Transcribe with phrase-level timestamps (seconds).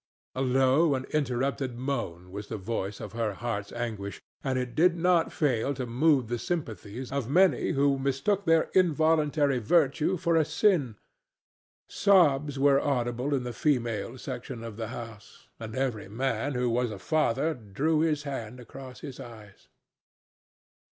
[0.33, 4.97] A low and interrupted moan was the voice of her heart's anguish, and it did
[4.97, 10.43] not fail to move the sympathies of many who mistook their involuntary virtue for a
[10.43, 10.95] sin.
[11.87, 16.89] Sobs were audible in the female section of the house, and every man who was
[16.89, 19.67] a father drew his hand across his eyes.